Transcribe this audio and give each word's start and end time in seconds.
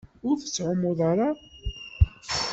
Ur 0.27 0.35
tettɛummuḍ 0.37 0.99
ara? 1.11 1.29